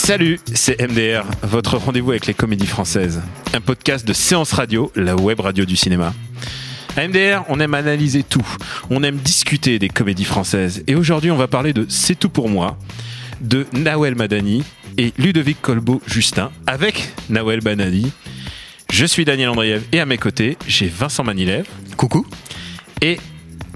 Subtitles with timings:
[0.00, 3.20] Salut, c'est MDR, votre rendez-vous avec les comédies françaises.
[3.52, 6.14] Un podcast de séance radio, la web radio du cinéma.
[6.96, 8.46] À MDR, on aime analyser tout.
[8.88, 10.82] On aime discuter des comédies françaises.
[10.86, 12.78] Et aujourd'hui, on va parler de C'est tout pour moi,
[13.42, 14.64] de Nawel Madani
[14.96, 18.10] et Ludovic Colbeau-Justin, avec Nawel Madani.
[18.90, 21.66] Je suis Daniel Andriev et à mes côtés, j'ai Vincent Manilev.
[21.98, 22.24] Coucou.
[23.02, 23.18] Et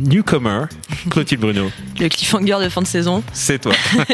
[0.01, 0.67] newcomer,
[1.11, 1.71] Clotilde Bruno.
[1.99, 3.23] Le cliffhanger de fin de saison.
[3.33, 3.73] C'est toi.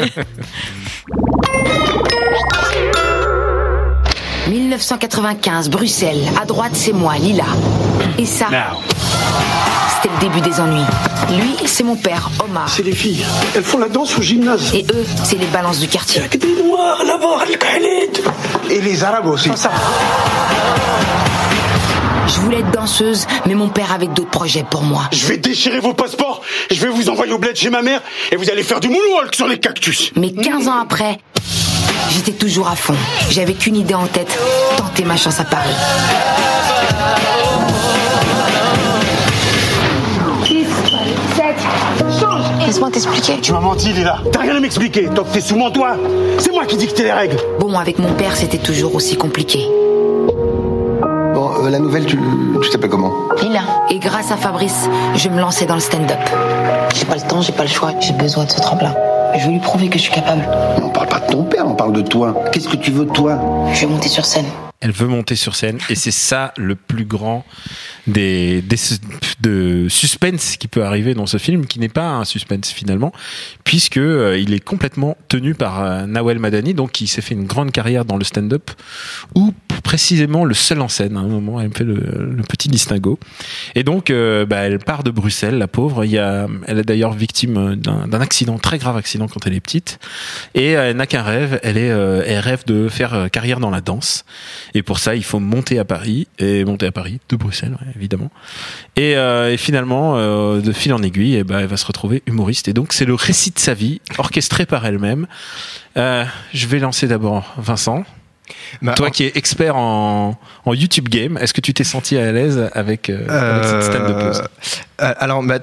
[4.47, 6.23] 1995, Bruxelles.
[6.41, 7.43] À droite, c'est moi, Lila.
[8.17, 8.47] Et ça,
[10.01, 10.85] c'était le début des ennuis.
[11.37, 12.67] Lui, c'est mon père, Omar.
[12.69, 13.25] C'est les filles.
[13.55, 14.73] Elles font la danse au gymnase.
[14.73, 16.23] Et eux, c'est les balances du quartier.
[16.29, 18.23] Des noirs là-bas, Al-Khalid.
[18.71, 19.49] Et les arabes aussi.
[22.29, 25.03] Je voulais être danseuse, mais mon père avait d'autres projets pour moi.
[25.11, 28.35] Je vais déchirer vos passeports, je vais vous envoyer au bled chez ma mère, et
[28.35, 30.11] vous allez faire du moonwalk sur les cactus.
[30.15, 31.17] Mais 15 ans après,
[32.11, 32.95] j'étais toujours à fond.
[33.31, 34.37] J'avais qu'une idée en tête,
[34.77, 35.73] tenter ma chance à Paris.
[42.65, 43.39] Laisse-moi t'expliquer.
[43.41, 44.19] Tu m'as menti, Lila.
[44.31, 45.95] T'as rien à m'expliquer, que t'es sous mon toit.
[46.37, 47.37] C'est moi qui dictais les règles.
[47.59, 49.65] Bon, avec mon père, c'était toujours aussi compliqué.
[51.49, 52.17] Euh, la nouvelle, tu
[52.61, 56.19] tu t'appelles comment Lila, Et grâce à Fabrice, je me lançais dans le stand-up.
[56.93, 58.93] j'ai pas le temps, j'ai pas le choix, j'ai besoin de ce tremplin.
[59.37, 60.41] Je veux lui prouver que je suis capable.
[60.83, 62.35] On parle pas de ton père, on parle de toi.
[62.51, 63.39] Qu'est-ce que tu veux de toi?
[63.73, 64.45] Je vais monter sur scène.
[64.81, 67.45] Elle veut monter sur scène et c'est ça le plus grand
[68.07, 68.77] des, des
[69.41, 73.11] de suspense qui peut arriver dans ce film qui n'est pas un suspense finalement
[73.63, 77.45] puisque euh, il est complètement tenu par euh, Nawel Madani donc qui s'est fait une
[77.45, 78.71] grande carrière dans le stand-up
[79.35, 79.53] ou
[79.83, 83.19] précisément le seul en scène à un moment elle me fait le, petit distinguo.
[83.75, 86.03] Et donc euh, bah, elle part de Bruxelles la pauvre.
[86.03, 89.53] Il y a elle est d'ailleurs victime d'un d'un accident très grave accident quand elle
[89.53, 89.99] est petite.
[90.55, 91.59] Et euh, elle n'a qu'un rêve.
[91.63, 94.25] Elle est euh, elle rêve de faire euh, carrière dans la danse
[94.73, 97.91] et pour ça, il faut monter à Paris et monter à Paris de Bruxelles, ouais,
[97.95, 98.31] évidemment.
[98.95, 102.21] Et, euh, et finalement, euh, de fil en aiguille, eh ben, elle va se retrouver
[102.27, 102.67] humoriste.
[102.67, 105.27] Et donc, c'est le récit de sa vie, orchestré par elle-même.
[105.97, 108.03] Euh, je vais lancer d'abord Vincent.
[108.81, 112.17] Bah, Toi en- qui es expert en, en YouTube Game, est-ce que tu t'es senti
[112.17, 114.33] à l'aise avec, euh, avec cette Euh,
[114.99, 115.59] alors, bah,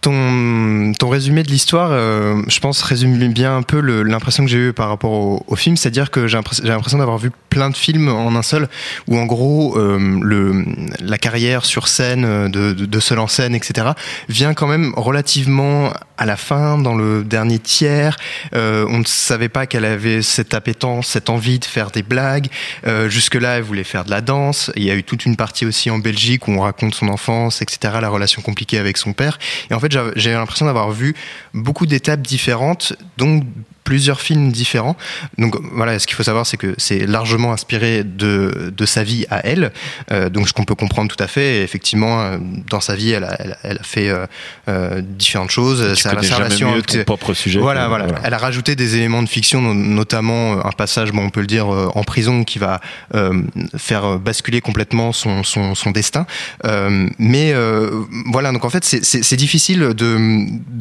[0.00, 4.68] ton, ton résumé de l'histoire, euh, je pense, résume bien un peu l'impression que j'ai
[4.68, 5.12] eue par rapport
[5.46, 5.76] au, film.
[5.76, 8.68] C'est-à-dire que j'ai l'impress- j'ai l'impression d'avoir vu plein de films en un seul,
[9.08, 10.64] où en gros, euh,
[11.00, 13.88] la carrière sur scène, euh, de, de, seul en scène, etc.,
[14.28, 18.16] vient quand même relativement à la fin, dans le dernier tiers.
[18.54, 22.48] Euh, on ne savait pas qu'elle avait cette appétence, cette envie de faire des blagues.
[22.86, 24.70] Euh, Jusque-là, elle voulait faire de la danse.
[24.76, 27.62] Il y a eu toute une partie aussi en Belgique où on raconte son enfance,
[27.62, 29.38] etc., la relation compliquée avec son père.
[29.70, 31.14] Et en fait, j'avais- j'ai l'impression d'avoir vu
[31.54, 33.44] beaucoup d'étapes différentes, donc
[33.90, 34.96] plusieurs films différents.
[35.36, 39.24] Donc voilà, ce qu'il faut savoir, c'est que c'est largement inspiré de, de sa vie
[39.30, 39.72] à elle,
[40.12, 41.56] euh, donc ce qu'on peut comprendre tout à fait.
[41.56, 42.38] Et effectivement, euh,
[42.70, 44.08] dans sa vie, elle a, elle a- elle a fait
[44.68, 45.84] euh, différentes choses.
[45.96, 47.58] Tu Sa- connais sa jamais relation mieux avec ton ses- propre sujet.
[47.58, 51.30] voilà, voilà, Elle a rajouté des éléments de fiction, no- notamment un passage, bon, on
[51.30, 52.80] peut le dire, en prison, qui va
[53.16, 53.42] euh,
[53.76, 56.26] faire basculer complètement son, son, son destin.
[57.18, 57.54] Mais
[58.26, 60.10] voilà, donc en fait, c'est- difficile de,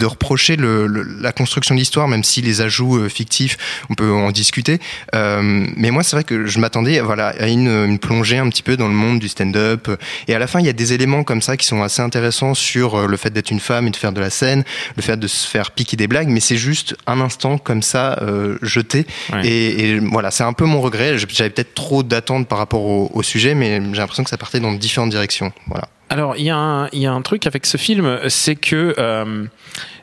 [0.01, 3.57] de reprocher le, le- la construction de l'histoire, même si les ajouts euh, fictifs,
[3.89, 4.79] on peut en discuter.
[5.15, 8.63] Euh, mais moi, c'est vrai que je m'attendais, voilà, à une, une plongée un petit
[8.63, 9.87] peu dans le monde du stand-up.
[10.27, 12.53] Et à la fin, il y a des éléments comme ça qui sont assez intéressants
[12.53, 14.63] sur euh, le fait d'être une femme et de faire de la scène,
[14.95, 18.19] le fait de se faire piquer des blagues, mais c'est juste un instant comme ça
[18.61, 19.05] jeté.
[19.33, 19.45] Ouais.
[19.47, 21.17] Et, et voilà, c'est un peu mon regret.
[21.17, 24.59] J'avais peut-être trop d'attentes par rapport au, au sujet, mais j'ai l'impression que ça partait
[24.59, 25.51] dans différentes directions.
[25.67, 25.87] Voilà.
[26.09, 28.95] Alors, il y, a un- il y a un truc avec ce film, c'est que
[28.97, 29.45] euh,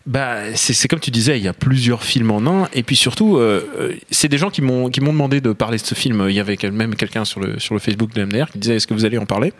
[0.06, 3.38] bah, c'est comme tu disais, il y a plusieurs films en un, et puis surtout,
[3.38, 6.26] euh, euh, c'est des gens qui m'ont qui m'ont demandé de parler de ce film.
[6.28, 8.86] Il y avait même quelqu'un sur le sur le Facebook de MDR qui disait est-ce
[8.86, 9.52] que vous allez en parler?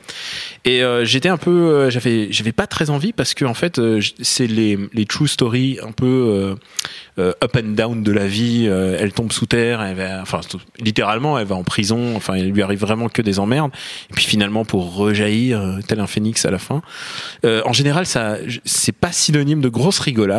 [0.64, 3.78] Et euh, j'étais un peu, euh, j'avais j'avais pas très envie parce que en fait,
[3.78, 6.56] euh, c'est les les true stories un peu
[7.18, 8.66] euh, up and down de la vie.
[8.66, 10.40] Elle tombe sous terre, elle va, enfin
[10.78, 12.14] littéralement, elle va en prison.
[12.14, 13.72] Enfin, il lui arrive vraiment que des emmerdes.
[14.10, 16.82] Et puis finalement, pour rejaillir tel un phénix à la fin.
[17.44, 20.35] En général, ça, c'est pas synonyme de grosse rigolade.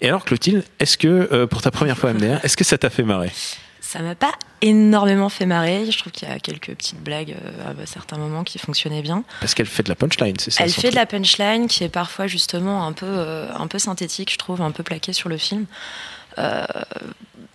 [0.00, 2.90] Et alors, Clotilde, est-ce que euh, pour ta première fois MDR, est-ce que ça t'a
[2.90, 3.30] fait marrer?
[3.80, 5.90] Ça m'a pas énormément fait marrer.
[5.90, 9.24] Je trouve qu'il y a quelques petites blagues euh, à certains moments qui fonctionnaient bien.
[9.40, 11.88] Parce qu'elle fait de la punchline, c'est ça Elle fait de la punchline qui est
[11.88, 15.36] parfois justement un peu, euh, un peu synthétique, je trouve, un peu plaquée sur le
[15.36, 15.66] film.
[16.38, 16.64] Euh,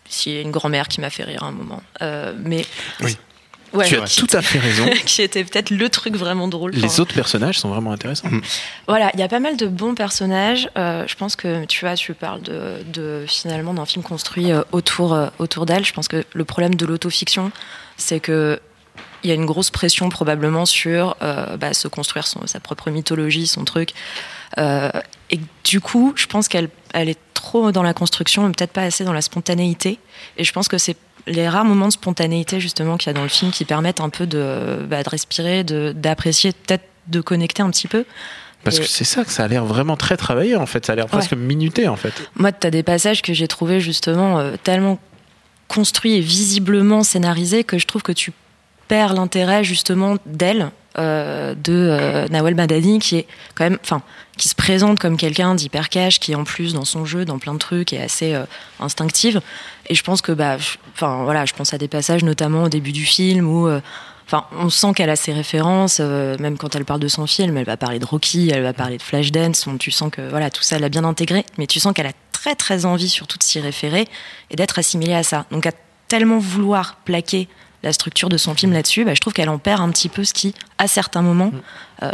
[0.07, 1.81] S'il y a une grand-mère qui m'a fait rire à un moment.
[2.01, 2.65] Euh, mais.
[3.01, 3.17] Oui.
[3.73, 4.85] Ouais, Tu as tout à fait raison.
[5.05, 6.71] qui était peut-être le truc vraiment drôle.
[6.75, 8.29] Enfin, Les autres personnages sont vraiment intéressants.
[8.87, 10.69] Voilà, il y a pas mal de bons personnages.
[10.77, 14.63] Euh, je pense que tu vois, tu parles de, de finalement d'un film construit euh,
[14.71, 15.85] autour euh, autour d'elle.
[15.85, 17.51] Je pense que le problème de l'autofiction,
[17.97, 18.59] c'est que
[19.23, 22.89] il y a une grosse pression probablement sur euh, bah, se construire son, sa propre
[22.89, 23.91] mythologie, son truc.
[24.57, 24.89] Euh,
[25.29, 28.83] et du coup, je pense qu'elle elle est trop dans la construction, mais peut-être pas
[28.83, 29.99] assez dans la spontanéité.
[30.37, 30.97] Et je pense que c'est
[31.29, 34.09] les rares moments de spontanéité justement qu'il y a dans le film qui permettent un
[34.09, 38.03] peu de, bah, de respirer, de- d'apprécier, peut-être de connecter un petit peu.
[38.65, 40.85] Parce que c'est ça que ça a l'air vraiment très travaillé en fait.
[40.85, 42.11] Ça a l'air presque minuté en fait.
[42.35, 44.99] Moi, tu as des passages que j'ai trouvé justement euh, tellement
[45.69, 48.33] construits et visiblement scénarisés que je trouve que tu
[48.89, 54.01] perds l'intérêt justement d'elle, euh, de euh, Madani, qui est quand même, enfin,
[54.37, 57.53] qui se présente comme quelqu'un d'hyper cash, qui en plus dans son jeu, dans plein
[57.53, 58.43] de trucs, est assez euh,
[58.81, 59.39] instinctive.
[59.87, 60.57] Et je pense que, bah,
[60.93, 63.67] enfin, voilà, je pense à des passages notamment au début du film où.
[63.67, 63.79] euh,
[64.31, 67.65] Enfin, on sent qu'elle a ses références, même quand elle parle de son film, elle
[67.65, 70.61] va parler de Rocky, elle va parler de Flashdance, on- tu sens que voilà, tout
[70.61, 73.43] ça, elle a bien intégré, mais tu sens qu'elle a très très envie surtout de
[73.43, 74.05] s'y référer
[74.51, 75.47] et d'être assimilée à ça.
[75.49, 75.71] Donc à
[76.07, 77.47] tellement vouloir plaquer
[77.83, 80.23] la structure de son film là-dessus, bah, je trouve qu'elle en perd un petit peu
[80.23, 81.59] ce qui, à certains moments, euh,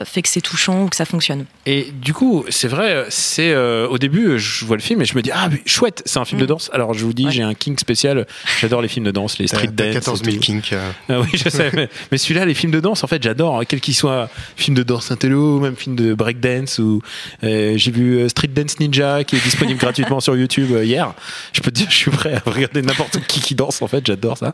[0.06, 1.46] fait que c'est touchant ou que ça fonctionne.
[1.66, 5.16] Et du coup, c'est vrai, c'est euh, au début, je vois le film et je
[5.16, 6.70] me dis ah mais chouette, c'est un film de danse.
[6.74, 8.26] Alors je vous dis, j'ai un king spécial.
[8.60, 9.94] J'adore les films de danse, les street dance.
[9.94, 10.46] 14 000 et tout.
[10.46, 10.74] kinks.
[10.74, 10.92] euh.
[11.10, 11.70] Ah oui, je sais.
[11.74, 14.76] Mais, mais celui-là, les films de danse, en fait, j'adore, hein, quel qu'il soit, film
[14.76, 17.02] de danse intello, même film de breakdance ou
[17.44, 21.14] euh, j'ai vu euh, Street Dance Ninja qui est disponible gratuitement sur YouTube euh, hier.
[21.54, 23.82] Je peux te dire, je suis prêt à regarder n'importe qui qui danse.
[23.82, 24.54] En fait, j'adore ça.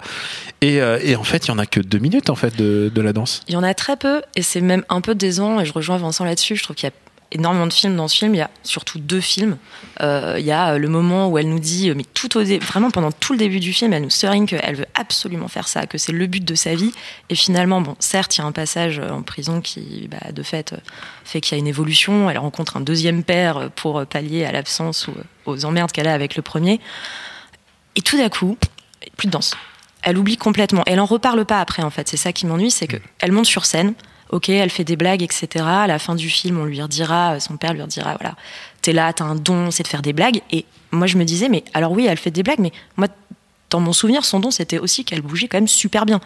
[0.61, 2.91] Et, euh, et en fait, il y en a que deux minutes en fait de,
[2.93, 3.41] de la danse.
[3.47, 5.97] Il y en a très peu et c'est même un peu décevant et je rejoins
[5.97, 6.55] Vincent là-dessus.
[6.55, 6.95] Je trouve qu'il y a
[7.31, 8.35] énormément de films dans ce film.
[8.35, 9.57] Il y a surtout deux films.
[10.01, 12.91] Euh, il y a le moment où elle nous dit, euh, mais tout au vraiment
[12.91, 15.97] pendant tout le début du film, elle nous serigne qu'elle veut absolument faire ça, que
[15.97, 16.91] c'est le but de sa vie.
[17.29, 20.43] Et finalement, bon, certes, il y a un passage euh, en prison qui, bah, de
[20.43, 20.77] fait, euh,
[21.23, 22.29] fait qu'il y a une évolution.
[22.29, 26.07] Elle rencontre un deuxième père euh, pour pallier à l'absence ou euh, aux emmerdes qu'elle
[26.07, 26.79] a avec le premier.
[27.95, 28.57] Et tout d'un coup,
[29.17, 29.55] plus de danse.
[30.03, 30.83] Elle oublie complètement.
[30.87, 32.07] Elle en reparle pas après, en fait.
[32.07, 33.93] C'est ça qui m'ennuie, c'est que elle monte sur scène.
[34.31, 35.47] Ok, elle fait des blagues, etc.
[35.65, 38.35] À la fin du film, on lui redira, son père lui redira, voilà,
[38.81, 40.41] t'es là, t'as un don, c'est de faire des blagues.
[40.51, 43.07] Et moi, je me disais, mais alors oui, elle fait des blagues, mais moi,
[43.71, 46.19] dans mon souvenir, son don, c'était aussi qu'elle bougeait quand même super bien.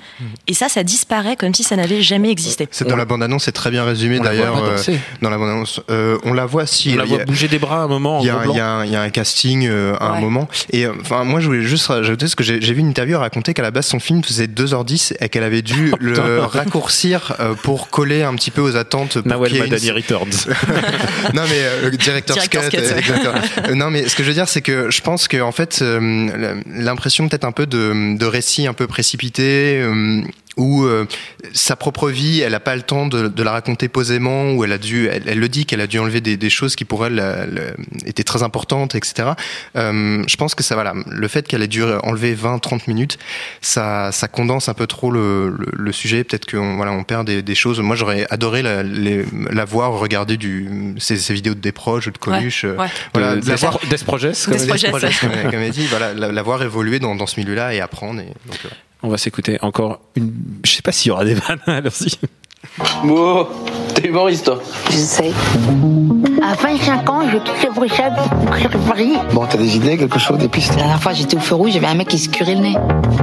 [0.47, 2.67] Et ça, ça disparaît comme si ça n'avait jamais existé.
[2.71, 4.61] C'est dans la bande-annonce, c'est très bien résumé d'ailleurs.
[4.63, 4.77] euh,
[5.21, 6.91] dans la bande-annonce, Euh, on la voit si.
[6.93, 8.37] On la a- bouger des bras à un moment en Il y, a,
[8.67, 10.47] un- y y a casting euh, à un moment.
[10.71, 13.53] Et euh, enfin, moi, je voulais juste rajouter ce que j'ai vu une interview raconter
[13.53, 17.53] qu'à la base, son film faisait 2h10 et qu'elle avait dû Oh, le raccourcir euh,
[17.53, 19.19] pour coller un petit peu aux attentes.
[19.19, 20.25] pour Nawel une- Madani Returns.
[21.33, 23.33] non mais euh, le euh, exactement.
[23.69, 25.79] Euh, non mais ce que je veux dire c'est que je pense que en fait
[25.81, 30.21] euh, l'impression un peu de, de récit un peu précipité euh,
[30.57, 31.05] où euh,
[31.53, 34.71] sa propre vie, elle n'a pas le temps de, de la raconter posément, où elle
[34.71, 37.05] a dû, elle, elle le dit qu'elle a dû enlever des, des choses qui pour
[37.05, 39.29] elle euh, le- étaient très importantes, etc.
[39.75, 43.17] Euh, je pense que ça, voilà, le fait qu'elle ait dû enlever 20-30 minutes,
[43.61, 46.23] ça, ça condense un peu trop le, le, le sujet.
[46.23, 47.79] Peut-être qu'on voilà, on perd des, des choses.
[47.79, 52.07] Moi, j'aurais adoré la, les- la voir regarder du, ces, ces vidéos de des proches,
[52.09, 52.63] de Coluche.
[52.65, 52.87] euh, ouais.
[53.13, 56.13] Voilà, De- la Des voir Des Projects, comme Des elle comme, comme elle dit, voilà,
[56.13, 58.21] la, la voir évoluer dans, dans ce milieu-là et apprendre.
[58.21, 58.69] Et, donc, euh,
[59.03, 60.33] On va s'écouter encore une.
[60.65, 61.59] Je sais pas s'il y aura des vannes.
[61.67, 62.11] Allons-y.
[63.03, 63.47] Bon,
[63.93, 65.31] t'es humoriste, toi Je sais.
[66.43, 68.13] À 25 ans, je quitte le Bruxelles
[68.71, 69.13] pour Paris.
[69.31, 71.75] Bon, t'as des idées, quelque chose, des pistes La dernière fois, j'étais au feu rouge,
[71.75, 72.75] avait un mec qui se curait le nez.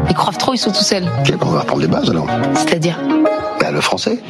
[0.08, 1.04] Ils croient trop, ils sont tout seuls.
[1.20, 2.26] Ok, bon, on va reprendre les bases alors.
[2.54, 2.99] C'est-à-dire
[3.61, 4.20] Bah, le français.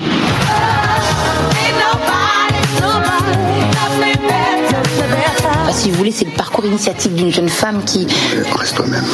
[5.73, 8.07] Si vous voulez, c'est le parcours initiatique d'une jeune femme qui.
[8.59, 9.05] Reste toi-même.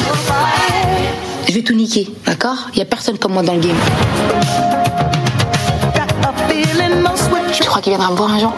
[1.47, 2.67] Je vais tout niquer, d'accord?
[2.73, 3.75] Il y a personne comme moi dans le game.
[7.53, 8.53] Tu crois qu'il viendra me voir un jour?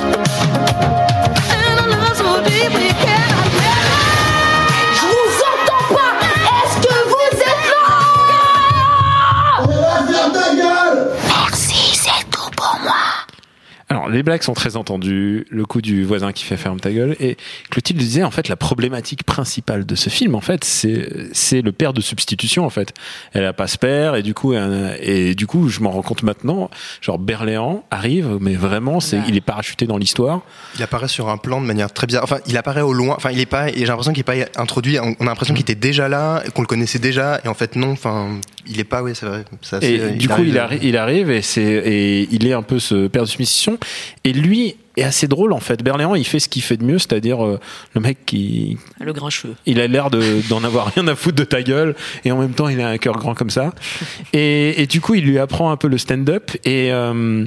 [14.12, 17.16] Les blagues sont très entendues, le coup du voisin qui fait ferme ta gueule.
[17.20, 17.38] Et
[17.70, 21.72] Clotilde disait, en fait, la problématique principale de ce film, en fait, c'est, c'est le
[21.72, 22.94] père de substitution, en fait.
[23.34, 26.02] Elle a pas ce père, et du coup, un- et du coup, je m'en rends
[26.02, 26.70] compte maintenant,
[27.02, 30.42] genre, Berléand arrive, mais vraiment, c'est, il est parachuté dans l'histoire.
[30.78, 32.24] Il apparaît sur un plan de manière très bizarre.
[32.24, 33.16] Enfin, il apparaît au loin.
[33.16, 33.70] Enfin, il est pas.
[33.70, 35.00] et J'ai l'impression qu'il est pas introduit.
[35.00, 37.92] On a l'impression qu'il était déjà là, qu'on le connaissait déjà, et en fait non.
[37.92, 39.02] Enfin, il est pas.
[39.04, 39.46] Oui, c'est vrai.
[39.72, 42.80] Assez- Et du coup, il, arri- il arrive et c'est et il est un peu
[42.80, 43.78] ce père de submission.
[44.24, 45.84] Et lui est assez drôle en fait.
[45.84, 47.60] Berléand, il fait ce qu'il fait de mieux, c'est-à-dire euh,
[47.96, 49.54] le mec qui, Le grincheux.
[49.66, 51.96] il a l'air de- d'en avoir rien à foutre de ta gueule
[52.26, 53.74] et en même temps, il a un cœur grand comme ça.
[54.34, 57.46] Et, et du coup, il lui apprend un peu le stand-up et euh,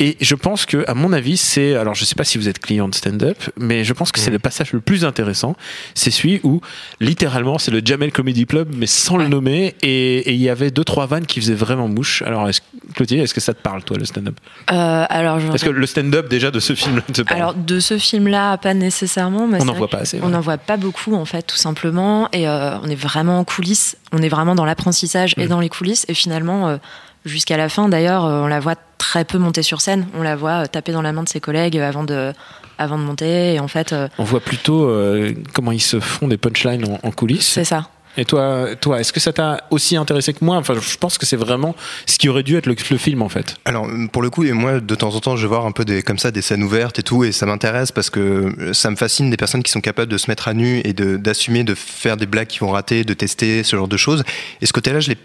[0.00, 2.58] et je pense que, à mon avis, c'est alors je sais pas si vous êtes
[2.58, 5.56] client de stand-up, mais je pense que c'est le passage le plus intéressant.
[5.94, 6.60] C'est celui où
[7.00, 9.74] littéralement c'est le Jamel Comedy Club, mais sans le nommer.
[9.82, 12.22] Et il y avait deux trois vannes qui faisaient vraiment mouche.
[12.22, 12.60] Alors, est-ce,
[12.94, 14.36] Clotilde, est-ce que ça te parle toi le stand-up?
[14.72, 18.74] Euh, alors, Est-ce que le stand-up déjà de ce film Alors de ce film-là, pas
[18.74, 19.46] nécessairement.
[19.46, 22.28] mais On n'en voit pas assez, On n'en voit pas beaucoup en fait, tout simplement.
[22.32, 23.96] Et euh, on est vraiment en coulisses.
[24.12, 25.40] On est vraiment dans l'apprentissage Mm.
[25.40, 26.04] et dans les coulisses.
[26.08, 26.76] Et finalement, euh,
[27.24, 30.06] jusqu'à la fin, d'ailleurs, euh, on la voit très peu monter sur scène.
[30.14, 32.32] On la voit taper dans la main de ses collègues avant de,
[32.78, 33.54] avant de monter.
[33.54, 37.06] Et en fait, euh, On voit plutôt euh, comment ils se font des punchlines en,
[37.06, 37.46] en coulisses.
[37.48, 37.88] c'est ça.
[38.16, 40.56] Et toi, toi, est-ce que ça t'a aussi intéressé que moi?
[40.56, 41.74] Enfin, je pense que c'est vraiment
[42.06, 43.56] ce qui aurait dû être le, film en fait.
[43.64, 45.84] Alors pour le coup et moi de temps en temps je vais voir un peu
[45.84, 48.96] des comme ça des scènes ouvertes et tout et ça m'intéresse parce que ça me
[48.96, 51.74] fascine des personnes qui sont capables de se mettre à nu et de d'assumer de
[51.74, 54.22] faire des blagues qui vont rater, de tester ce genre de choses.
[54.60, 55.18] Et ce côté-là je l'ai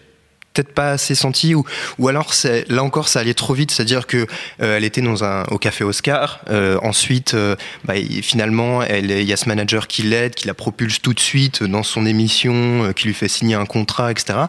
[0.54, 1.64] peut-être pas assez senti ou
[2.00, 3.72] ou alors c'est là encore ça allait trop vite.
[3.72, 4.26] C'est-à-dire que
[4.62, 9.22] euh, elle était dans un au café Oscar euh, ensuite euh, bah, finalement elle est-
[9.22, 12.06] il y a ce manager qui l'aide qui la propulse tout de suite dans son
[12.06, 12.54] émission
[12.84, 14.40] euh, qui lui fait signer un contrat etc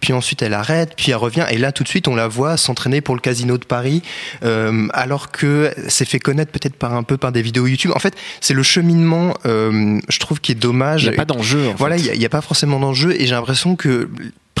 [0.00, 2.56] puis ensuite elle arrête puis elle revient et là tout de suite on la voit
[2.56, 4.02] s'entraîner pour le casino de Paris
[4.42, 7.92] euh, alors que c'est fait connaître peut-être par un peu par des vidéos YouTube.
[7.94, 11.04] En fait c'est le cheminement euh, je trouve qui est dommage.
[11.04, 11.68] Il n'y a pas d'enjeu.
[11.68, 14.08] en voilà, il n'y a, pas forcément d'enjeu et j'ai l'impression que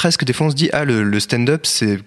[0.00, 1.98] presque des fois on se dit ah le, le stand-up c'est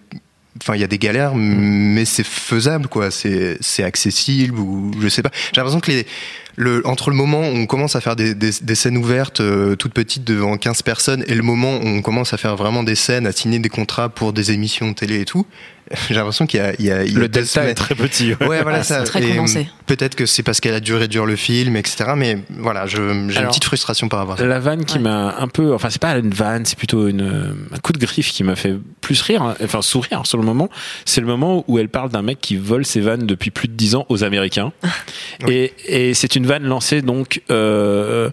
[0.57, 5.07] enfin il y a des galères mais c'est faisable quoi, c'est c'est accessible ou je
[5.09, 5.29] sais pas.
[5.53, 6.07] J'ai l'impression que les
[6.55, 9.75] le, entre le moment où on commence à faire des, des, des scènes ouvertes euh,
[9.75, 12.95] toutes petites devant 15 personnes et le moment où on commence à faire vraiment des
[12.95, 15.45] scènes, à signer des contrats pour des émissions de télé et tout,
[16.09, 17.93] j'ai l'impression qu'il y a, il y a, il y a Le delta est très
[17.95, 18.33] petit.
[18.39, 18.47] ouais.
[18.47, 19.03] Ouais, voilà Ouais, ça.
[19.03, 19.67] très Et, condensé.
[19.85, 22.05] Peut-être que c'est parce qu'elle a dû réduire le film, etc.
[22.15, 24.45] Mais voilà, j'ai une petite frustration par rapport à ça.
[24.45, 25.01] La vanne qui Ouais.
[25.03, 28.31] m'a un peu, enfin c'est pas une vanne, c'est plutôt une, un coup de griffe
[28.31, 30.69] qui m'a fait plus rire, hein, enfin sourire sur le moment.
[31.05, 33.73] C'est le moment où elle parle d'un mec qui vole ses vannes depuis plus de
[33.73, 34.71] 10 ans aux Américains.
[35.49, 38.29] Et, et c'est une vanne lancée donc euh,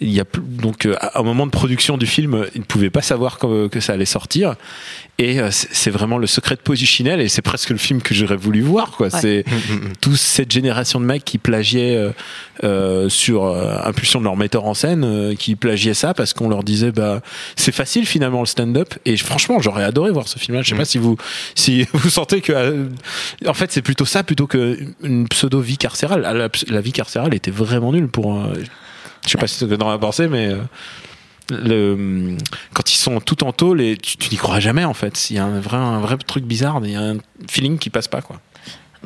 [0.00, 2.90] il y a donc euh, à- au moment de production du film, ils ne pouvaient
[2.90, 4.54] pas savoir que, que ça allait sortir.
[5.18, 8.36] Et euh, c'est vraiment le secret de Polichinelle et c'est presque le film que j'aurais
[8.36, 9.06] voulu voir quoi.
[9.08, 9.18] Ouais.
[9.20, 9.44] C'est
[10.02, 12.12] toute cette génération de mecs qui plagiaient
[12.64, 16.48] euh, sur euh, impulsion de leur metteur en scène, euh, qui plagiaient ça parce qu'on
[16.50, 17.22] leur disait bah
[17.56, 18.92] c'est facile finalement le stand-up.
[19.06, 20.62] Et franchement, j'aurais adoré voir ce film-là.
[20.62, 21.16] Je sais pas si vous
[21.54, 22.86] si vous sentez que euh,
[23.46, 26.24] en fait c'est plutôt ça plutôt que une pseudo vie carcérale.
[26.26, 28.42] Ah, La, la vie carcérale était vraiment nulle pour.
[29.24, 30.48] je sais pas si que t'en as pensé, mais.
[30.48, 30.58] euh,
[31.50, 32.36] le,
[32.74, 35.30] quand ils sont tout en tôle et tu, tu n'y crois jamais en fait.
[35.30, 37.90] Il y a un vrai, un vrai truc bizarre, il y a un feeling qui
[37.90, 38.40] passe pas quoi.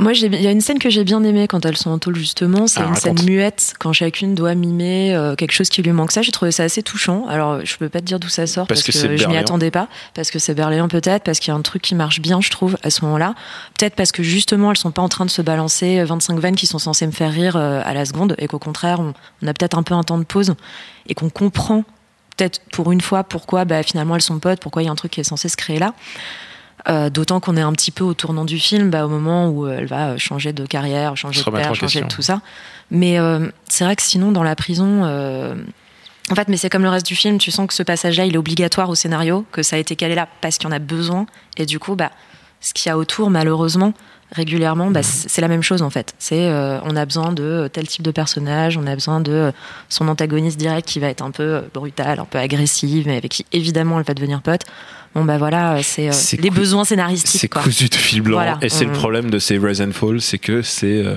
[0.00, 2.16] Moi, il y a une scène que j'ai bien aimée quand elles sont en tôle,
[2.16, 2.66] justement.
[2.66, 3.18] C'est Ah, une raconte.
[3.18, 6.10] scène muette, quand chacune doit mimer euh, quelque chose qui lui manque.
[6.10, 7.26] Ça, j'ai trouvé ça assez touchant.
[7.28, 9.70] Alors, je peux pas te dire d'où ça sort, Parce parce, que je m'y attendais
[9.70, 9.88] pas.
[10.14, 12.48] Parce que c'est Berléand, peut-être, parce qu'il y a un truc qui marche bien, je
[12.48, 13.34] trouve, à ce moment-là.
[13.78, 16.66] Peut-être parce que, justement, elles sont pas en train de se balancer 25 vannes qui
[16.66, 19.52] sont censées me faire rire euh, à la seconde, et qu'au contraire, on, on a
[19.52, 20.54] peut-être un peu un temps de pause,
[21.08, 21.84] et qu'on comprend,
[22.38, 24.96] peut-être pour une fois, pourquoi bah, finalement elles sont potes, pourquoi il y a un
[24.96, 25.92] truc qui est censé se créer là.
[26.88, 29.66] Euh, D'autant qu'on est un petit peu au tournant du film, bah, au moment où
[29.66, 32.40] euh, elle va changer de carrière, changer de père, changer de tout ça.
[32.90, 35.54] Mais euh, c'est vrai que sinon, dans la prison, euh,
[36.30, 38.34] en fait, mais c'est comme le reste du film, tu sens que ce passage-là, il
[38.34, 40.78] est obligatoire au scénario, que ça a été calé là parce qu'il y en a
[40.78, 41.26] besoin.
[41.56, 42.10] Et du coup, bah,
[42.60, 43.94] ce qu'il y a autour, malheureusement,
[44.32, 46.14] régulièrement, bah, c'est c'est la même chose en fait.
[46.18, 49.52] C'est euh, on a besoin de tel type de personnage, on a besoin de euh,
[49.88, 53.30] son antagoniste direct qui va être un peu euh, brutal, un peu agressif, mais avec
[53.30, 54.62] qui évidemment elle va devenir pote.
[55.12, 58.22] Bon bah voilà, euh, c'est euh, C'est les cou- besoins scénaristiques C'est cousu de fil
[58.22, 58.36] blanc.
[58.36, 58.58] Voilà.
[58.62, 58.94] Et c'est le Mm.
[58.94, 61.16] problème de ces Rise and Fall, c'est que c'est euh,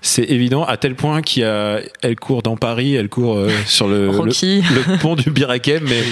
[0.00, 3.50] c'est évident à tel point qu'il y a elle court dans Paris, elle court euh,
[3.66, 4.62] sur le, Rocky.
[4.62, 6.02] le, le pont du Birakem, mais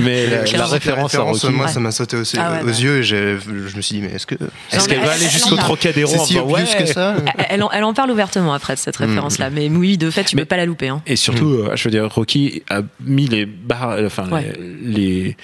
[0.00, 0.68] mais la, la Clairement.
[0.72, 1.48] référence à Rocky.
[1.50, 1.70] moi, Ouais.
[1.72, 2.72] ça m'a sauté aux, Ah ouais, aux bah.
[2.72, 4.34] yeux et je me suis dit, mais est-ce que.
[4.72, 5.54] Est-ce qu'elle va aller jusqu'au.
[5.56, 8.98] Trocadéro si ouais que ça Elle, elle en, elle en parle ouvertement après de cette
[8.98, 9.04] Mm.
[9.04, 10.88] référence-là, mais oui, de fait, tu Mais- peux pas la louper.
[10.88, 11.00] Hein.
[11.06, 14.52] Et surtout, euh, je veux dire, Rocky a mis les barres, enfin Ouais.
[14.82, 15.36] les,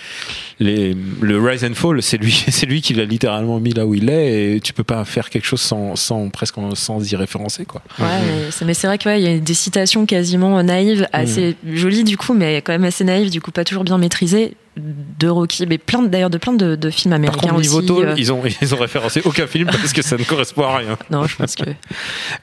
[0.59, 3.87] les, les- le Rise and Fall, c'est lui, c'est lui qui l'a littéralement mis là
[3.87, 7.17] où il est, et tu peux pas faire quelque chose sans, sans presque sans y
[7.17, 7.83] référencer, quoi.
[7.99, 11.57] Ouais, mais c'est, mais c'est vrai qu'il ouais, y a des citations quasiment naïves, assez
[11.73, 15.29] jolies du coup, mais quand même assez naïves, du coup pas toujours bien maîtrisées de
[15.29, 17.87] Rocky, mais plein d'ailleurs de plein de, de films Par américains contre, niveau aussi.
[17.87, 20.79] tôle, euh, ils ont, ils ont référencé aucun film parce que ça ne correspond à
[20.79, 20.99] rien.
[21.11, 21.65] Non, je pense que.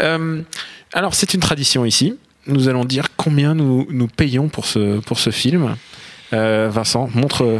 [0.01, 0.41] Euh,
[0.93, 2.15] alors, c'est une tradition ici.
[2.47, 5.75] Nous allons dire combien nous, nous payons pour ce, pour ce film.
[6.33, 7.59] Euh, Vincent, montre,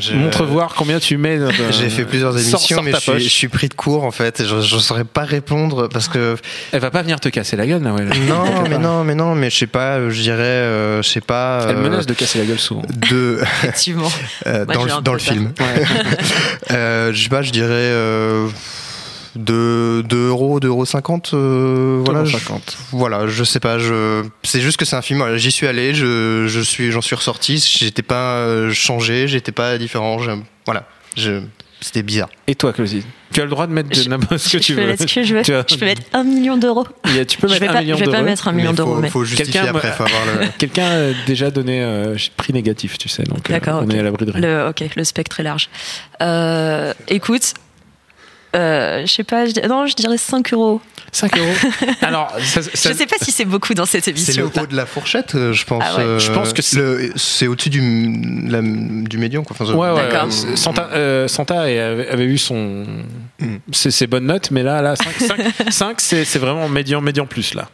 [0.00, 1.38] Je- montre voir combien tu mets.
[1.38, 3.22] dans- J'ai fait plusieurs émissions, sors mais je suis, poche.
[3.22, 4.42] je suis pris de court en fait.
[4.46, 6.36] Je ne saurais pas répondre parce que
[6.72, 8.08] Elle va pas venir te casser la gueule, Nawel.
[8.28, 10.08] non, mais non, mais non, mais je sais pas.
[10.10, 11.66] Je dirais, euh, je sais pas.
[11.68, 12.82] Elle euh, menace de casser la gueule souvent.
[13.10, 14.10] de Effectivement.
[14.46, 15.52] euh, Moi, dans, le, dans film.
[16.70, 17.68] Euh, je sais pas, je dirais
[19.36, 21.30] euh, 2 euros, 2 euros 50.
[21.34, 22.76] euh, voilà, je, 50.
[22.92, 23.78] voilà, je sais pas.
[23.78, 25.18] Je, c'est juste que c'est un film.
[25.20, 27.58] voilà, J'y suis allé, je, je suis, j'en suis ressorti.
[27.78, 30.18] J'étais pas euh, changé, j'étais pas différent.
[30.18, 30.30] je-
[30.66, 30.84] voilà,
[31.16, 31.40] je,
[31.80, 32.28] c'était bizarre.
[32.46, 34.62] Et toi, Closy Tu as le droit de mettre de Je- n'importe ce que je
[34.64, 34.86] tu peux veux.
[34.86, 35.42] mettre ce que je veux.
[35.42, 36.86] Tu as- Je peux mettre un million d'euros.
[37.06, 38.24] Il tu peux Je mettre vais un pas, million je vais pas d'euros.
[38.24, 39.10] mettre un million Mais d'euros, faut, mais.
[39.10, 40.46] faut justifier Quelqu'un après, faut avoir le.
[40.58, 43.94] Quelqu'un a déjà donné euh, prix négatif, tu sais, donc euh, D'accord, on ok.
[43.94, 44.40] est à l'abri de rien.
[44.40, 45.68] Le, ok, le spectre est large.
[46.22, 47.52] Euh, écoute,
[48.54, 50.80] euh, je sais pas, je, non, je dirais 5 euros.
[51.12, 51.52] 5 euros.
[52.02, 54.50] Alors, ça, ça- Je sais pas si c'est beaucoup dans cette C'est émission le ou
[54.50, 54.62] pas.
[54.62, 55.82] haut de la fourchette, euh, je pense.
[55.86, 56.02] Ah ouais.
[56.02, 57.80] euh, Je pense que c'est- le- c'est au-dessus du,
[58.48, 59.42] la- du médian.
[59.44, 59.56] Quoi.
[59.58, 60.10] Enfin, Ouais, ouais.
[60.10, 60.28] D'accord.
[60.28, 62.84] euh, Santa, euh, Santa avait, avait eu son,
[63.40, 63.56] Mm.
[63.72, 64.94] ses, ses bonnes notes, mais là, là
[65.70, 67.68] 5, c'est c'est vraiment médian, médian plus, là.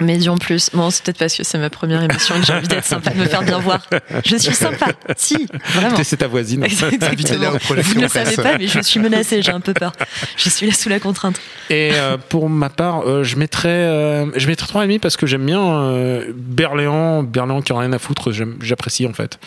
[0.00, 0.70] Médian plus.
[0.72, 3.10] Bon, c'est peut-être parce que c'est ma première émission et que j'ai envie d'être sympa,
[3.10, 3.86] de me faire bien voir.
[4.24, 4.86] Je suis sympa.
[5.16, 5.96] Si, vraiment.
[6.04, 6.64] C'est ta voisine.
[6.64, 7.50] Exactement.
[7.68, 9.92] Vous ne le savez pas, mais je suis menacée, j'ai un peu peur.
[10.36, 11.40] Je suis là sous la contrainte.
[11.70, 15.44] Et euh, pour ma part, euh, je mettrais, euh, je mettrais 3,5 parce que j'aime
[15.46, 18.30] bien euh, Berléand, Berléand qui a rien à foutre,
[18.60, 19.38] j'apprécie en fait.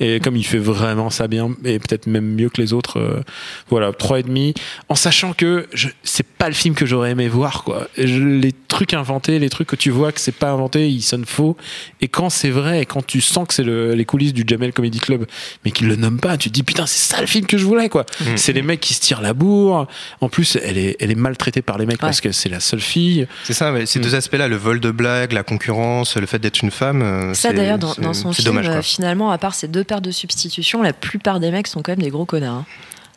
[0.00, 3.20] Et comme il fait vraiment ça bien, et peut-être même mieux que les autres, euh,
[3.68, 4.56] voilà, 3,5.
[4.88, 5.68] En sachant que
[6.02, 7.88] c'est pas le film que j'aurais aimé voir, quoi.
[7.96, 11.24] Je- les trucs inventés, les trucs que tu vois que c'est pas inventé, ils sonnent
[11.24, 11.56] faux.
[12.00, 14.72] Et quand c'est vrai, et quand tu sens que c'est le- les coulisses du Jamel
[14.72, 15.26] Comedy Club,
[15.64, 17.64] mais qu'ils le nomment pas, tu te dis putain, c'est ça le film que je
[17.64, 18.04] voulais, quoi.
[18.36, 19.86] C'est les mecs qui se tirent la bourre.
[20.20, 22.80] En plus, elle est, elle est maltraitée par les mecs parce que c'est la seule
[22.80, 23.26] fille.
[23.44, 26.62] C'est ça, mais ces deux aspects-là, le vol de blagues, la concurrence, le fait d'être
[26.62, 27.02] une femme.
[27.02, 28.68] euh, Ça c'est- d'ailleurs, dans, son c'est film, dommage.
[28.68, 31.92] euh, finalement, à part ces deux paires de substitutions, la plupart des mecs sont quand
[31.92, 32.54] même des gros connards.
[32.54, 32.66] hein.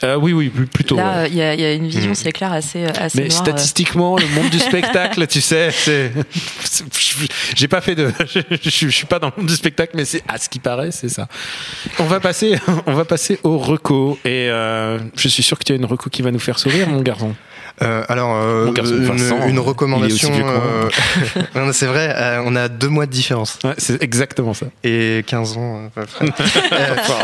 [0.04, 0.96] Euh, oui, oui, plutôt.
[0.96, 1.26] Là, ouais.
[1.26, 2.16] euh, il y, y a une vision, Mm.
[2.16, 3.42] c'est clair, assez, assez Mais noire.
[3.42, 3.44] euh.
[3.46, 6.12] statistiquement, le monde du spectacle, tu sais, c'est.
[7.56, 8.12] J'ai pas fait de.
[8.64, 11.10] Je suis pas dans le monde du spectacle, mais c'est à ce qui paraît, c'est
[11.10, 11.28] ça.
[12.00, 15.74] On va passer, on va passer au reco et euh, je suis sûr que tu
[15.74, 17.36] as une reco qui va nous faire sourire, mon garçon.
[17.82, 20.32] Euh, alors, euh, une, Vincent, une est recommandation.
[20.34, 23.58] euh, c'est vrai, euh, on a deux mois de différence.
[23.64, 24.68] Ouais, c'est exactement ça.
[24.84, 25.90] Et 15 ans.
[25.98, 26.06] Euh,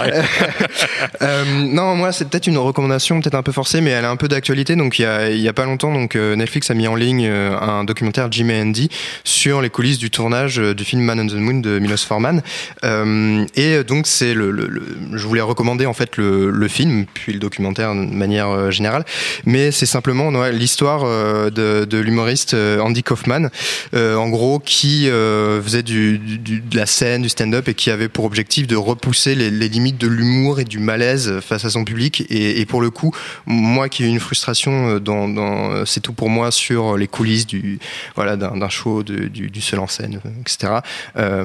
[1.22, 4.16] euh, non, moi, c'est peut-être une recommandation, peut-être un peu forcée, mais elle a un
[4.16, 4.76] peu d'actualité.
[4.76, 7.28] Donc, il y a, y a pas longtemps, donc euh, Netflix a mis en ligne
[7.28, 8.90] un documentaire Jim et Andy
[9.24, 12.42] sur les coulisses du tournage du film Man on the Moon de Milos Forman.
[12.84, 17.06] Euh, et donc, c'est le, le- le- je voulais recommander en fait le, le film,
[17.14, 19.06] puis le documentaire de manière générale,
[19.46, 23.50] mais c'est simplement l'histoire euh, de, l'humoriste euh, Andy Kaufman,
[23.94, 28.26] euh, en gros, qui faisait du, de la scène, du stand-up et qui avait pour
[28.26, 32.26] objectif de repousser les, limites de l'humour et du malaise face à son public.
[32.30, 33.14] Et, pour le coup,
[33.46, 37.80] moi qui ai eu une frustration dans, c'est tout pour moi sur les coulisses du
[38.16, 40.80] voilà d'un show du, seul en scène, etc.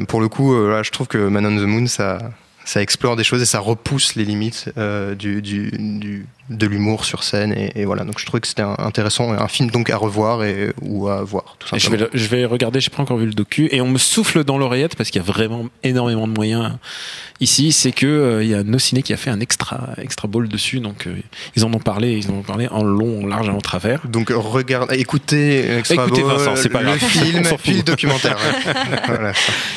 [0.09, 2.19] Pour le coup, je trouve que Man on the Moon, ça
[2.65, 7.05] ça explore des choses et ça repousse les limites euh, du, du, du- de l'humour
[7.05, 9.89] sur scène et, et voilà donc je trouvais que c'était un- intéressant un film donc
[9.91, 13.01] à revoir et ou à voir tout je, simplement vais, je vais regarder, j'ai pas
[13.03, 15.67] encore vu le docu, et on me souffle dans l'oreillette parce qu'il y a vraiment
[15.83, 16.73] énormément de moyens
[17.41, 17.73] ici.
[17.73, 20.49] C'est que euh, il y a No Ciné qui a fait un extra extra ball
[20.49, 21.15] dessus, donc euh,
[21.57, 24.01] ils en ont parlé, ils en ont parlé en long, en large et en travers.
[24.07, 26.99] donc regarde écoutez Extra Écoutez, Ball, Vincent, c'est pas le grave.
[26.99, 28.73] film puis le documentaire ouais.
[29.07, 29.33] Voilà.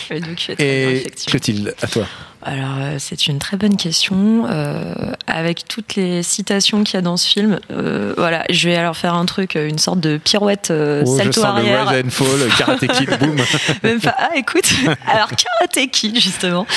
[0.10, 1.32] Le docu est très bien, Et effectivement.
[1.32, 2.06] Clotilde, à toi.
[2.48, 4.46] Alors, euh, c'est une très bonne question.
[4.48, 4.94] Euh,
[5.26, 8.96] avec toutes les citations qu'il y a dans ce film, euh, voilà, je vais alors
[8.96, 11.66] faire un truc, une sorte de pirouette euh, Oh, je salto sens le.
[11.66, 13.36] Rise and Fall, Karate Kid, boum.
[13.84, 14.14] Même pas.
[14.18, 14.72] Ah, écoute,
[15.12, 16.68] alors Karate Kid, justement.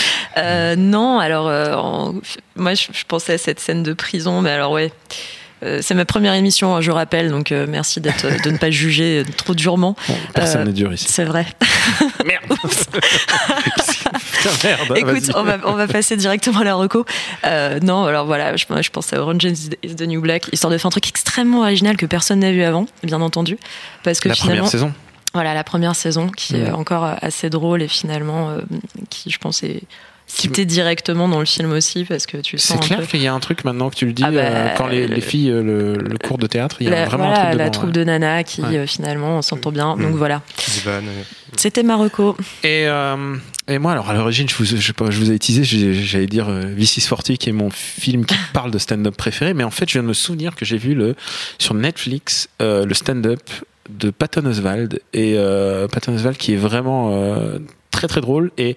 [0.79, 1.47] Non, alors,
[1.85, 2.15] en-
[2.57, 4.91] moi, je, je pensais à cette scène de prison, mais alors, ouais.
[5.65, 8.71] Euh, c'est ma première émission, hein, je rappelle, donc euh, merci d'être, de ne pas
[8.71, 9.97] juger trop durement.
[10.09, 11.07] Bon, personne Euh, n'est dur ici.
[11.09, 11.47] C'est vrai.
[12.25, 12.45] Merde.
[14.33, 14.93] Putain, merde.
[14.97, 15.37] Écoute, vas-y.
[15.37, 17.05] on va, on va passer directement à la reco.
[17.45, 20.79] Euh, non, alors voilà, je, je pense à Orange is the New Black, histoire de
[20.79, 23.59] faire un truc extrêmement original que personne n'a vu avant, bien entendu.
[24.05, 24.93] Parce que la finalement, première saison.
[25.35, 28.61] voilà, la première saison qui est encore assez drôle et finalement, euh,
[29.11, 29.83] qui je pense est,
[30.29, 33.07] cité directement dans le film aussi parce que tu C'est sens un clair peu.
[33.07, 35.07] qu'il y a un truc maintenant que tu le dis, Ah bah, euh, quand les,
[35.09, 37.47] le- les filles, euh, le, le cours de théâtre, il y a la, vraiment voilà,
[37.47, 37.93] un truc la troupe ouais.
[37.93, 38.77] de Nana qui Ouais.
[38.79, 39.97] euh, finalement on s'entend bien.
[39.97, 40.03] Mm.
[40.03, 40.43] Donc voilà.
[40.69, 41.01] Zivan,
[41.57, 42.37] C'était Marocco.
[42.63, 43.37] Et, euh,
[43.67, 47.37] et moi, alors à l'origine, je vous, je, vous ai teasé, j'allais dire euh, V640
[47.39, 50.09] qui est mon film qui parle de stand-up préféré, mais en fait, je viens de
[50.09, 51.15] me souvenir que j'ai vu le,
[51.59, 53.41] sur Netflix euh, le stand-up
[53.91, 57.59] de Patton Oswald et euh, Patton Oswald qui est vraiment euh,
[57.99, 58.51] très très drôle.
[58.59, 58.77] Et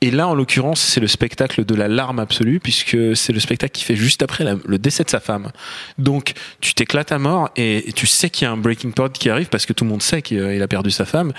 [0.00, 3.72] et là en l'occurrence c'est le spectacle de la larme absolue puisque c'est le spectacle
[3.72, 5.52] qui fait juste après le décès de sa femme.
[5.98, 9.30] Donc tu t'éclates à mort et, tu sais qu'il y a un breaking point qui
[9.30, 11.32] arrive parce que tout le monde sait qu'il il a perdu sa femme.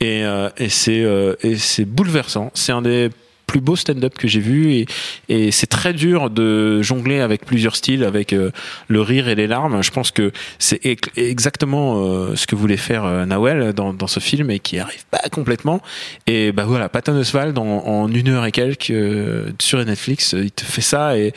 [0.00, 0.50] Et, euh,
[0.88, 2.50] euh, et c'est bouleversant.
[2.54, 3.10] C'est un des
[3.52, 4.86] plus beaux stand-up que j'ai vu
[5.28, 8.50] et, c'est très dur de jongler avec plusieurs styles avec euh,
[8.88, 9.82] le rire et les larmes.
[9.82, 14.20] Je pense que c'est ex- exactement euh, ce que voulait faire euh, Nawel dans, ce
[14.20, 15.82] film et qui arrive pas complètement.
[16.26, 20.64] Et bah voilà Patton Oswald en, une heure et quelques euh, sur Netflix il te
[20.64, 21.34] fait ça et,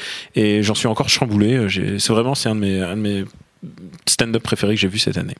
[0.63, 1.67] j'en suis encore chamboulé.
[1.99, 3.25] C'est vraiment c'est un de mes, de mes
[4.08, 5.36] stand-up préférés que j'ai vu cette année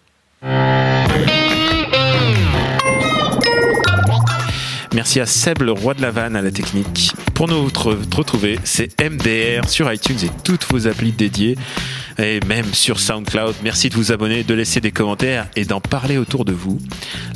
[4.96, 7.12] Merci à Seb, le roi de la vanne, à la technique.
[7.34, 11.58] Pour nous re- retrouver, c'est MDR sur iTunes et toutes vos applis dédiées,
[12.18, 13.56] et même sur SoundCloud.
[13.64, 16.80] Merci de vous abonner, de laisser des commentaires et d'en parler autour de vous.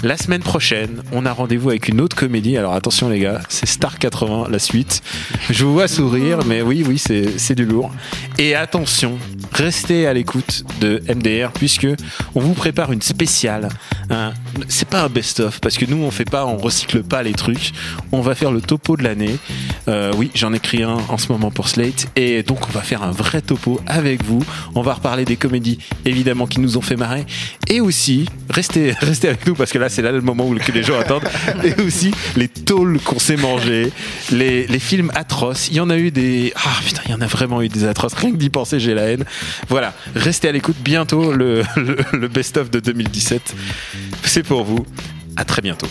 [0.04, 2.58] La semaine prochaine, on a rendez-vous avec une autre comédie.
[2.58, 5.02] Alors attention les gars, c'est Star 80, la suite.
[5.50, 7.92] Je vous vois sourire, mais oui, oui, c'est du lourd.
[8.38, 9.18] Et attention,
[9.54, 11.88] restez à l'écoute de MDR puisque
[12.36, 13.70] on vous prépare une spéciale.
[14.10, 14.34] hein.
[14.68, 17.72] C'est pas un best-of parce que nous on fait pas, on recycle pas les trucs.
[18.12, 19.38] On va faire le topo de l'année.
[19.88, 23.04] Euh, oui, j'en écris un en ce moment pour Slate et donc on va faire
[23.04, 24.44] un vrai topo avec vous.
[24.76, 27.26] On va reparler des comédies évidemment qui nous ont fait marrer
[27.68, 30.84] et aussi restez restez avec nous parce que là c'est là le moment où les
[30.84, 31.28] gens attendent
[31.64, 33.92] et aussi les tôles qu'on s'est mangées,
[34.32, 35.70] les, les films atroces.
[35.70, 37.86] Il y en a eu des ah putain, il y en a vraiment eu des
[37.86, 38.14] atroces.
[38.14, 39.26] Rien que d'y penser, j'ai la haine.
[39.70, 40.78] Voilà, restez à l'écoute.
[40.82, 43.56] Bientôt le, le, le best-of de 2017.
[44.24, 44.86] C'est pour vous.
[45.36, 45.88] À très bientôt.